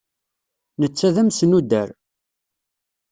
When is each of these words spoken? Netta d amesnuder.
Netta 0.81 1.09
d 1.15 1.17
amesnuder. 1.21 1.89